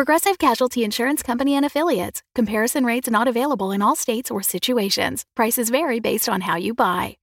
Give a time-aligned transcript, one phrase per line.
[0.00, 2.22] Progressive Casualty Insurance Company and Affiliates.
[2.34, 5.26] Comparison rates not available in all states or situations.
[5.36, 7.18] Prices vary based on how you buy.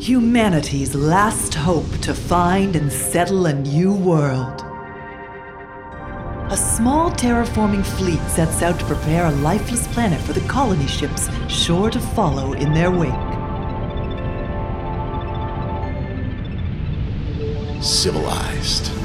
[0.00, 4.62] Humanity's last hope to find and settle a new world.
[6.50, 11.28] A small terraforming fleet sets out to prepare a lifeless planet for the colony ships
[11.48, 13.12] sure to follow in their wake.
[17.80, 18.99] Civilized.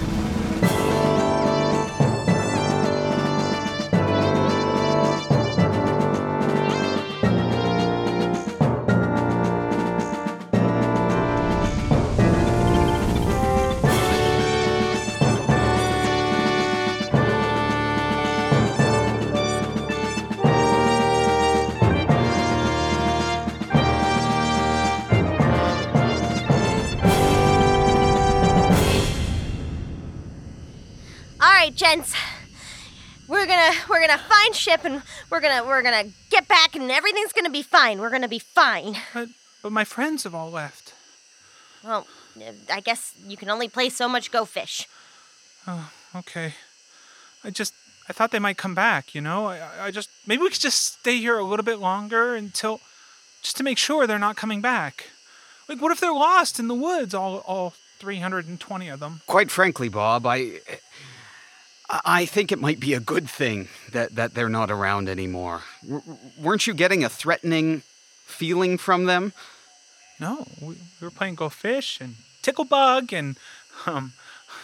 [31.76, 32.16] Right, gents.
[33.28, 37.34] We're gonna we're gonna find ship and we're gonna we're gonna get back and everything's
[37.34, 38.00] gonna be fine.
[38.00, 38.98] We're gonna be fine.
[39.14, 39.30] But
[39.64, 40.94] but my friends have all left.
[41.84, 42.06] Well,
[42.72, 44.88] I guess you can only play so much Go Fish.
[45.68, 46.54] Oh, okay.
[47.44, 47.74] I just
[48.08, 49.48] I thought they might come back, you know?
[49.48, 52.80] I I just maybe we could just stay here a little bit longer until
[53.42, 55.10] just to make sure they're not coming back.
[55.68, 59.22] Like what if they're lost in the woods all all 320 of them?
[59.26, 60.60] Quite frankly, Bob, I
[62.04, 65.62] I think it might be a good thing that, that they're not around anymore.
[65.84, 66.02] W-
[66.40, 67.82] weren't you getting a threatening
[68.26, 69.34] feeling from them?
[70.20, 73.38] No, we, we were playing Go Fish and Tickle Bug, and
[73.86, 74.14] um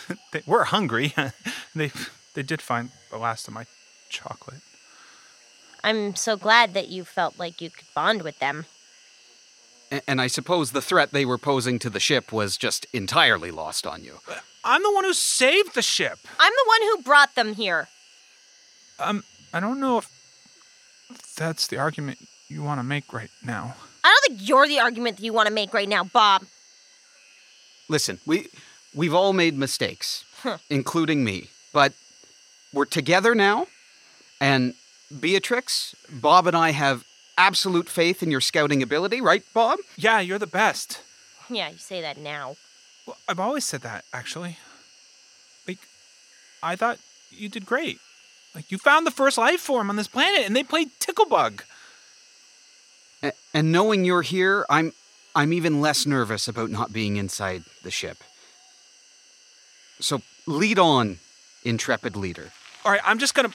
[0.31, 1.13] they were hungry.
[1.75, 1.91] they
[2.33, 3.65] they did find the last of my
[4.09, 4.61] chocolate.
[5.83, 8.65] I'm so glad that you felt like you could bond with them.
[9.91, 13.51] A- And I suppose the threat they were posing to the ship was just entirely
[13.51, 14.19] lost on you.
[14.63, 16.19] I'm the one who saved the ship.
[16.39, 17.87] I'm the one who brought them here.
[18.99, 20.07] Um, I don't know if
[21.35, 23.75] that's the argument you want to make right now.
[24.03, 26.43] I don't think you're the argument that you want to make right now, Bob.
[27.89, 28.47] Listen, we
[28.95, 30.23] we've all made mistakes,
[30.69, 31.49] including me.
[31.73, 31.93] But
[32.73, 33.67] we're together now,
[34.39, 34.73] and
[35.19, 37.03] Beatrix, Bob and I have
[37.37, 39.79] absolute faith in your scouting ability, right, Bob?
[39.97, 41.01] Yeah, you're the best.
[41.49, 42.55] Yeah, you say that now.
[43.05, 44.57] Well, I've always said that, actually.
[45.67, 45.79] Like,
[46.61, 46.99] I thought
[47.31, 47.99] you did great.
[48.53, 51.61] Like, you found the first life form on this planet, and they played Ticklebug.
[53.23, 54.93] A- and knowing you're here, I'm
[55.33, 58.17] I'm even less nervous about not being inside the ship.
[60.01, 61.19] So lead on,
[61.63, 62.51] intrepid leader.
[62.83, 63.51] All right, I'm just gonna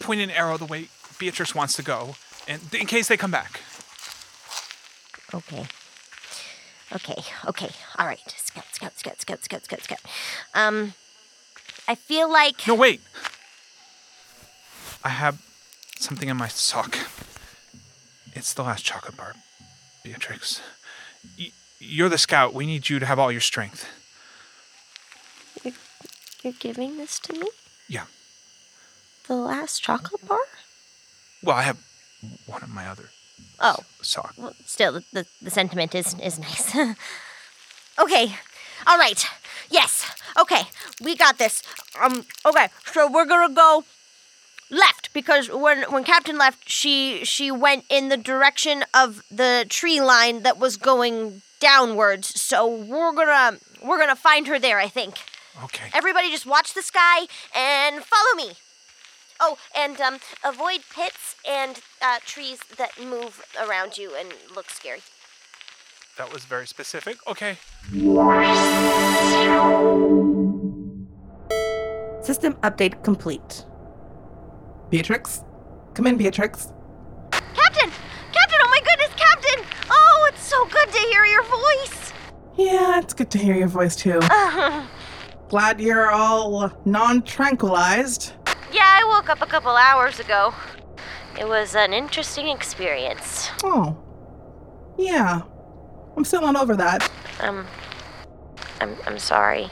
[0.00, 2.16] point an arrow the way Beatrix wants to go,
[2.48, 3.60] and in case they come back.
[5.34, 5.66] Okay.
[6.90, 7.70] Okay, okay.
[7.98, 8.18] All right.
[8.26, 10.00] Scout, scout, scout, scout, scout, scout, scout.
[10.54, 10.94] Um,
[11.86, 12.66] I feel like.
[12.66, 13.02] No, wait.
[15.04, 15.40] I have
[15.98, 16.98] something in my sock.
[18.34, 19.34] It's the last chocolate bar,
[20.02, 20.62] Beatrix.
[21.38, 22.54] Y- you're the scout.
[22.54, 23.86] We need you to have all your strength.
[26.42, 27.48] You're giving this to me?
[27.88, 28.04] Yeah.
[29.26, 30.38] The last chocolate bar?
[31.42, 31.78] Well, I have
[32.46, 33.10] one of my other
[33.60, 34.34] Oh, sock.
[34.36, 36.74] well, still, the, the, the sentiment is, is nice.
[37.98, 38.34] okay.
[38.86, 39.24] All right.
[39.70, 40.08] Yes.
[40.38, 40.62] Okay.
[41.02, 41.62] We got this.
[42.00, 42.68] Um, okay.
[42.92, 43.84] So we're gonna go
[44.70, 50.00] left because when when Captain left, she she went in the direction of the tree
[50.00, 52.40] line that was going downwards.
[52.40, 55.14] So we're gonna we're gonna find her there, I think.
[55.64, 55.90] Okay.
[55.92, 58.52] Everybody just watch the sky and follow me.
[59.40, 65.00] Oh, and um, avoid pits and uh, trees that move around you and look scary.
[66.16, 67.18] That was very specific.
[67.28, 67.56] Okay.
[72.22, 73.64] System update complete.
[74.90, 75.44] Beatrix?
[75.94, 76.72] Come in, Beatrix.
[77.30, 77.90] Captain!
[78.32, 78.58] Captain!
[78.60, 79.64] Oh my goodness, Captain!
[79.88, 82.12] Oh, it's so good to hear your voice!
[82.56, 84.20] Yeah, it's good to hear your voice too.
[85.48, 88.32] Glad you're all non tranquilized.
[89.28, 90.54] Woke up a couple hours ago.
[91.38, 93.50] It was an interesting experience.
[93.62, 93.94] Oh.
[94.96, 95.42] Yeah.
[96.16, 97.10] I'm still not over that.
[97.40, 97.66] Um,
[98.80, 99.68] I'm I'm sorry.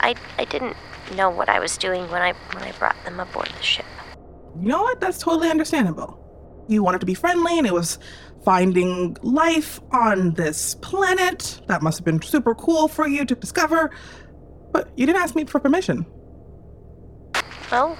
[0.00, 0.78] I I didn't
[1.14, 3.84] know what I was doing when I when I brought them aboard the ship.
[4.58, 4.98] you know what?
[4.98, 6.18] That's totally understandable.
[6.66, 7.98] You wanted to be friendly, and it was
[8.46, 11.60] finding life on this planet.
[11.66, 13.90] That must have been super cool for you to discover.
[14.72, 16.06] But you didn't ask me for permission.
[17.70, 17.98] Well,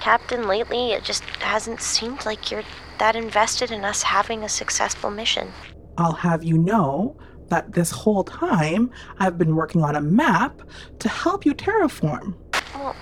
[0.00, 2.64] Captain, lately it just hasn't seemed like you're
[2.98, 5.52] that invested in us having a successful mission.
[5.96, 7.16] I'll have you know
[7.48, 10.62] that this whole time I've been working on a map
[10.98, 12.34] to help you terraform.
[12.74, 12.94] Well,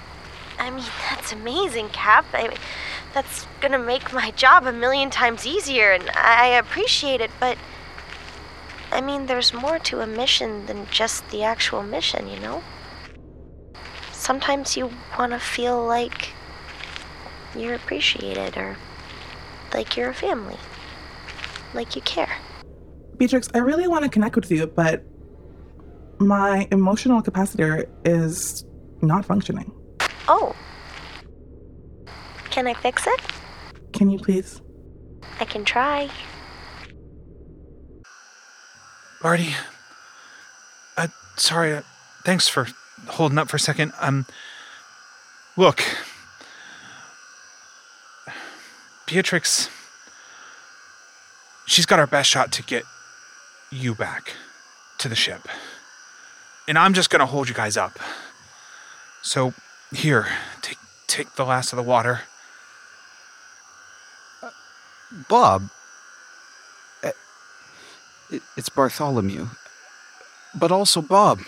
[0.59, 2.27] I mean, that's amazing, Cap.
[2.33, 2.57] I
[3.13, 7.57] that's gonna make my job a million times easier, and I appreciate it, but.
[8.93, 12.63] I mean, there's more to a mission than just the actual mission, you know?
[14.13, 16.31] Sometimes you want to feel like
[17.61, 18.77] you're appreciated or
[19.75, 20.57] like you're a family,
[21.75, 22.37] like you care.
[23.17, 25.03] Beatrix, I really want to connect with you, but
[26.19, 28.65] my emotional capacitor is
[29.03, 29.73] not functioning.
[30.29, 30.55] Oh.
[32.51, 33.21] Can I fix it?
[33.93, 34.61] Can you please?
[35.41, 36.11] I can try.
[39.23, 39.55] Barty,
[40.97, 41.75] uh, sorry.
[41.75, 41.83] Uh,
[42.25, 42.69] thanks for
[43.09, 43.93] holding up for a second.
[44.01, 44.27] Um,
[45.57, 45.83] look,
[49.07, 49.71] Beatrix,
[51.67, 52.85] she's got our best shot to get
[53.71, 54.35] you back
[54.99, 55.49] to the ship.
[56.69, 57.99] And I'm just gonna hold you guys up.
[59.23, 59.55] So,
[59.93, 60.27] here,
[60.63, 62.23] take take the last of the water.
[65.29, 65.71] Bob,
[67.05, 67.13] uh,
[68.31, 69.49] it- it's Bartholomew.
[70.55, 71.41] But also, Bob,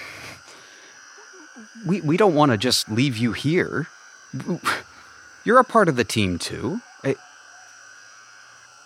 [1.85, 3.89] we, we don't want to just leave you here.
[5.45, 6.81] You're a part of the team, too.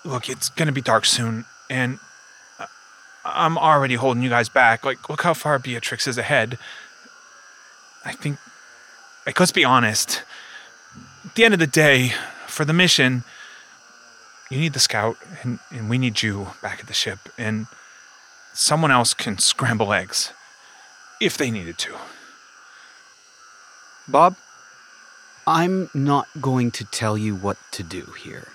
[0.05, 1.99] Look, it's gonna be dark soon, and
[3.25, 4.85] I'm already holding you guys back.
[4.85, 6.59] Like, look how far Beatrix is ahead.
[8.05, 8.39] I think,
[9.27, 10.23] like, let's be honest.
[11.25, 12.15] At the end of the day,
[12.47, 13.23] for the mission,
[14.51, 17.67] you need the scout, and, and we need you back at the ship, and
[18.53, 20.33] someone else can scramble eggs
[21.21, 21.95] if they needed to.
[24.09, 24.37] Bob,
[25.47, 28.49] I'm not going to tell you what to do here.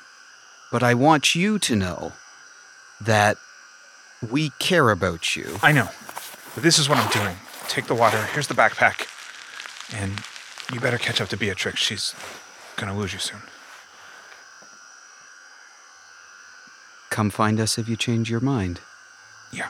[0.72, 2.14] But I want you to know
[3.00, 3.38] that
[4.28, 5.60] we care about you.
[5.62, 5.90] I know,
[6.54, 7.38] but this is what I'm doing.
[7.68, 8.24] Take the water.
[8.34, 9.08] Here's the backpack,
[9.96, 10.22] and
[10.74, 11.80] you better catch up to Beatrix.
[11.80, 12.16] She's
[12.76, 13.42] gonna lose you soon.
[17.10, 18.82] Come find us if you change your mind.
[19.52, 19.70] Yeah.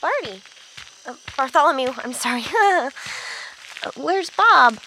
[0.00, 0.42] Barty.
[1.06, 2.44] Uh, Bartholomew, I'm sorry.
[2.54, 2.90] Uh,
[3.96, 4.78] Where's Bob?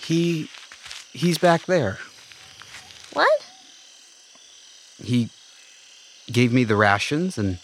[0.00, 0.50] He.
[1.12, 1.98] he's back there.
[3.14, 3.46] What?
[5.02, 5.30] He
[6.30, 7.58] gave me the rations and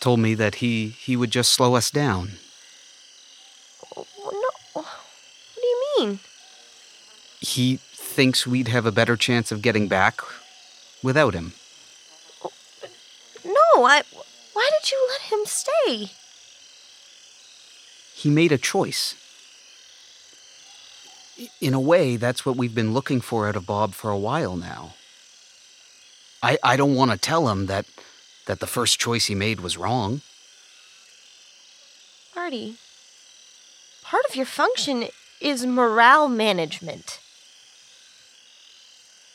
[0.00, 2.32] told me that he, he would just slow us down.
[3.96, 4.04] No.
[4.74, 4.84] What
[5.54, 6.18] do you mean?
[7.40, 7.80] He
[8.14, 10.20] thinks we'd have a better chance of getting back
[11.02, 11.52] without him.
[13.44, 14.02] No, I.
[14.52, 16.12] Why did you let him stay?
[18.14, 19.16] He made a choice.
[21.60, 24.56] In a way, that's what we've been looking for out of Bob for a while
[24.56, 24.94] now.
[26.40, 27.86] I, I don't want to tell him that,
[28.46, 30.20] that the first choice he made was wrong.
[32.34, 32.76] Barty,
[34.04, 35.08] part of your function
[35.40, 37.18] is morale management.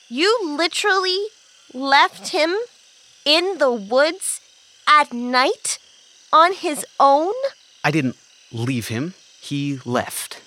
[0.09, 1.19] You literally
[1.73, 2.55] left him
[3.25, 4.41] in the woods
[4.87, 5.77] at night
[6.33, 7.33] on his own?
[7.83, 8.15] I didn't
[8.51, 10.41] leave him, he left.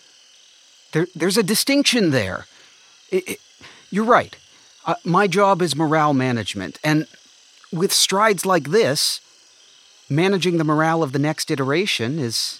[0.92, 2.46] There, there's a distinction there.
[3.12, 3.38] I- I-
[3.90, 4.34] you're right.
[4.84, 7.06] Uh, my job is morale management, and
[7.72, 9.20] with strides like this,
[10.10, 12.58] managing the morale of the next iteration is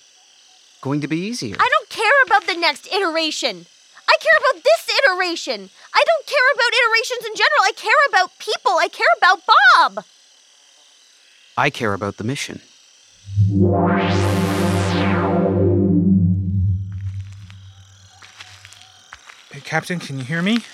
[0.80, 1.56] going to be easier.
[1.58, 3.66] I don't care about the next iteration.
[4.08, 5.70] I care about this iteration.
[5.94, 7.62] I don't care about iterations in general.
[7.64, 8.72] I care about people.
[8.72, 10.04] I care about Bob.
[11.56, 12.60] I care about the mission.
[19.50, 20.64] Hey, Captain, can you hear me?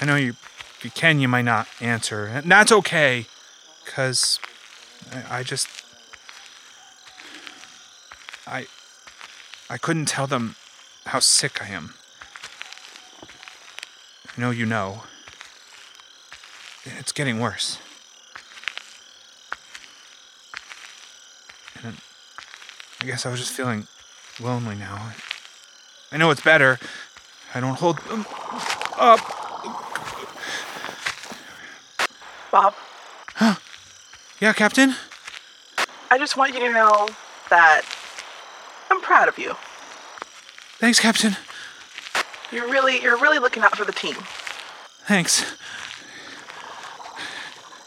[0.00, 0.34] I know you
[0.82, 2.26] you can, you might not answer.
[2.26, 3.26] And that's okay.
[3.84, 4.38] Because
[5.12, 5.68] I, I just.
[8.46, 8.66] I.
[9.70, 10.56] I couldn't tell them
[11.08, 11.94] how sick I am.
[14.36, 15.04] I know you know.
[16.84, 17.78] It's getting worse.
[21.82, 21.96] And
[23.00, 23.86] I guess I was just feeling
[24.38, 25.12] lonely now.
[26.12, 26.78] I know it's better.
[27.54, 28.26] I don't hold them
[28.98, 29.20] up.
[32.50, 32.74] Bob,
[33.34, 33.54] Huh.
[34.40, 34.94] Yeah, Captain?
[36.10, 37.08] I just want you to know
[37.50, 37.82] that
[38.90, 39.54] I'm proud of you.
[40.78, 41.36] Thanks, Captain.
[42.52, 44.14] You're really you're really looking out for the team.
[45.06, 45.44] Thanks.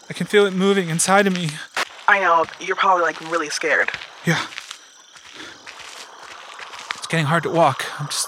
[0.10, 1.52] I can feel it moving inside of me.
[2.08, 3.90] I know you're probably like really scared.
[4.26, 4.46] Yeah.
[6.96, 7.86] It's getting hard to walk.
[8.00, 8.28] I'm just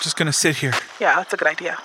[0.00, 0.72] just gonna sit here.
[1.00, 1.78] Yeah, that's a good idea.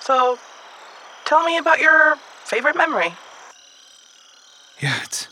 [0.00, 0.38] So,
[1.24, 3.14] tell me about your favorite memory.
[4.80, 5.28] Yeah, it's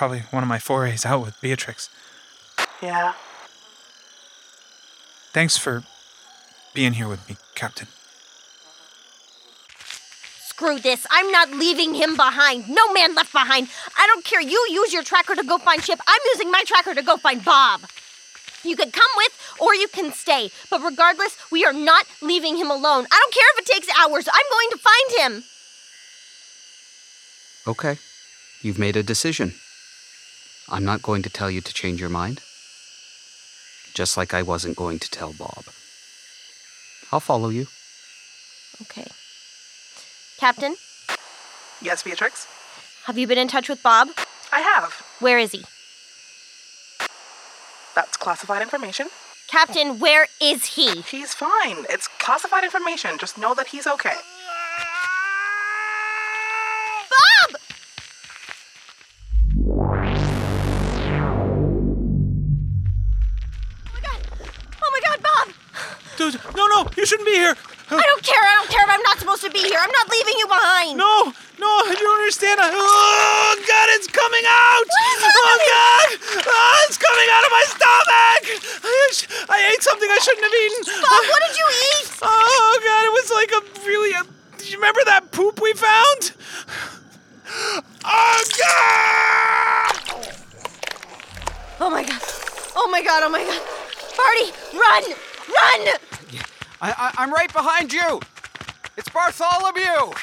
[0.00, 1.90] probably one of my forays out with Beatrix.
[2.80, 3.12] Yeah.
[5.34, 5.84] Thanks for
[6.72, 7.86] being here with me, Captain.
[10.38, 11.06] Screw this.
[11.10, 12.66] I'm not leaving him behind.
[12.66, 13.68] No man left behind.
[13.94, 14.40] I don't care.
[14.40, 16.00] You use your tracker to go find Chip.
[16.08, 17.82] I'm using my tracker to go find Bob.
[18.64, 20.50] You can come with or you can stay.
[20.70, 23.04] But regardless, we are not leaving him alone.
[23.12, 24.26] I don't care if it takes hours.
[24.32, 25.44] I'm going to find him.
[27.66, 27.98] Okay.
[28.62, 29.52] You've made a decision.
[30.70, 32.40] I'm not going to tell you to change your mind.
[33.94, 35.64] Just like I wasn't going to tell Bob.
[37.12, 37.66] I'll follow you.
[38.82, 39.06] Okay.
[40.38, 40.76] Captain,
[41.82, 42.46] Yes, Beatrix?
[43.04, 44.08] have you been in touch with Bob?
[44.52, 44.92] I have.
[45.18, 45.64] Where is he?
[47.94, 49.08] That's classified information.
[49.48, 51.00] Captain, where is he?
[51.02, 51.84] He's fine.
[51.90, 53.18] It's classified information.
[53.18, 54.14] Just know that he's okay.
[67.10, 67.58] Shouldn't be here.
[67.90, 69.82] I don't care, I don't care if I'm not supposed to be here.
[69.82, 70.94] I'm not leaving you behind.
[70.94, 72.62] No, no, you don't understand.
[72.62, 74.86] I, oh, God, it's coming out.
[74.86, 75.58] Oh.
[75.74, 76.06] God.
[76.46, 78.62] Oh, it's coming out of my stomach.
[78.86, 79.10] I,
[79.50, 80.86] I ate something I shouldn't have eaten.
[81.02, 81.66] Bob, what did you
[81.98, 82.06] eat?
[82.22, 84.14] Oh, God, it was like a really.
[84.14, 84.22] A,
[84.62, 86.30] do you remember that poop we found?
[88.06, 89.98] Oh, God.
[91.82, 92.22] Oh my god.
[92.78, 93.58] Oh my god, oh my god.
[94.14, 95.02] Barty, run!
[95.50, 95.98] Run!
[96.82, 98.20] I, I, I'm right behind you.
[98.96, 100.14] It's Bartholomew.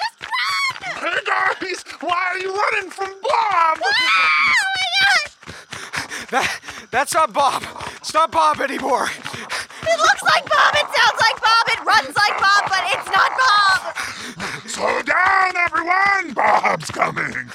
[0.81, 3.77] Hey guys, why are you running from Bob?
[3.83, 6.29] Ah, oh my god!
[6.31, 6.59] That,
[6.89, 7.63] that's not Bob.
[7.97, 9.05] It's not Bob anymore.
[9.05, 13.31] It looks like Bob, it sounds like Bob, it runs like Bob, but it's not
[13.37, 14.67] Bob!
[14.67, 16.33] Slow down, everyone.
[16.33, 17.51] Bob's coming.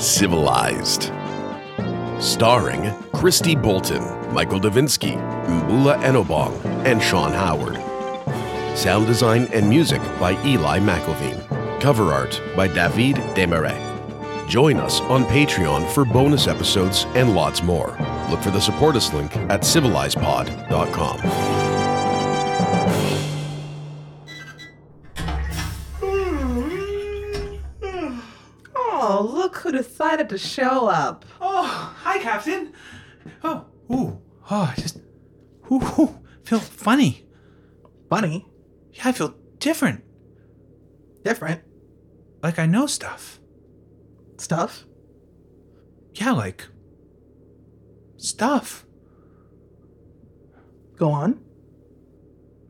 [0.00, 1.12] Civilized.
[2.18, 6.54] Starring Christy Bolton, Michael Davinsky, Mbula Enobong,
[6.86, 7.76] and Sean Howard.
[8.76, 11.80] Sound design and music by Eli McElveen.
[11.80, 14.48] Cover art by David Desmarais.
[14.48, 17.96] Join us on Patreon for bonus episodes and lots more.
[18.30, 21.20] Look for the support us link at civilizedpod.com.
[28.74, 31.24] Oh, look who decided to show up.
[31.40, 32.72] Oh, hi, Captain.
[33.42, 34.98] Oh, ooh, oh, I just,
[35.70, 37.26] ooh, ooh, feel funny.
[38.08, 38.46] Funny.
[38.92, 40.04] Yeah, I feel different.
[41.24, 41.62] Different.
[42.42, 43.40] Like I know stuff.
[44.38, 44.84] Stuff.
[46.14, 46.66] Yeah, like
[48.16, 48.86] stuff.
[50.96, 51.40] Go on.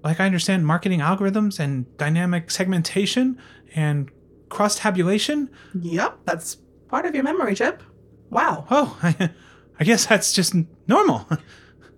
[0.03, 3.39] Like I understand marketing algorithms and dynamic segmentation
[3.75, 4.11] and
[4.49, 5.51] cross tabulation.
[5.75, 6.57] Yep, that's
[6.89, 7.83] part of your memory chip.
[8.31, 8.67] Wow.
[8.71, 9.31] Oh, I,
[9.81, 10.55] I guess that's just
[10.87, 11.27] normal.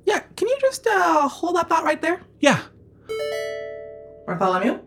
[0.05, 2.21] Yeah, can you just uh, hold that thought right there?
[2.41, 2.63] yeah.
[4.27, 4.81] Bartholomew?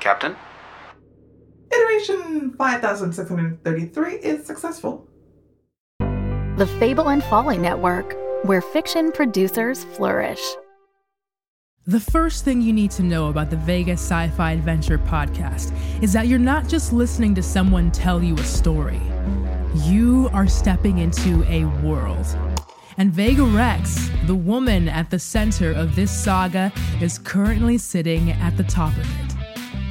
[0.00, 0.36] Captain?
[1.72, 5.08] Iteration 5633 is successful.
[6.56, 10.40] The Fable and Folly Network, where fiction producers flourish.
[11.86, 16.12] The first thing you need to know about the Vegas Sci Fi Adventure podcast is
[16.12, 19.00] that you're not just listening to someone tell you a story,
[19.74, 22.26] you are stepping into a world.
[22.96, 28.56] And Vega Rex, the woman at the center of this saga, is currently sitting at
[28.56, 29.34] the top of it.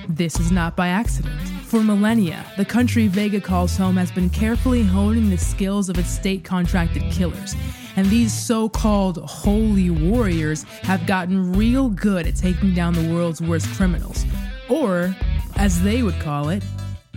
[0.08, 1.40] This is not by accident.
[1.66, 6.10] For millennia, the country Vega calls home has been carefully honing the skills of its
[6.10, 7.56] state contracted killers.
[7.96, 13.42] And these so called holy warriors have gotten real good at taking down the world's
[13.42, 14.26] worst criminals.
[14.70, 15.16] Or,
[15.58, 16.64] as they would call it,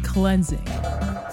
[0.03, 0.67] cleansing.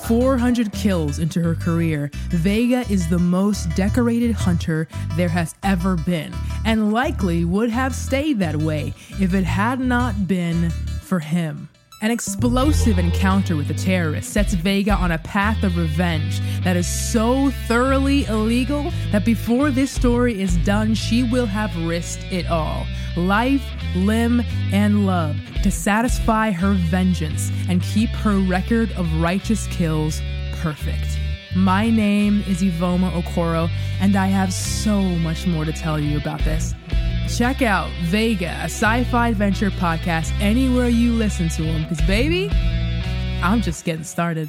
[0.03, 6.33] 400 kills into her career, Vega is the most decorated hunter there has ever been,
[6.65, 10.69] and likely would have stayed that way if it had not been
[11.03, 11.69] for him.
[12.03, 16.86] An explosive encounter with a terrorist sets Vega on a path of revenge that is
[16.86, 22.86] so thoroughly illegal that before this story is done, she will have risked it all
[23.15, 23.63] life,
[23.95, 24.43] limb,
[24.74, 30.22] and love to satisfy her vengeance and keep her record of righteous kills
[30.55, 31.17] perfect.
[31.55, 33.69] My name is Ivoma Okoro,
[34.01, 36.75] and I have so much more to tell you about this.
[37.27, 42.50] Check out Vega, a sci fi adventure podcast, anywhere you listen to them, because, baby,
[43.42, 44.48] I'm just getting started.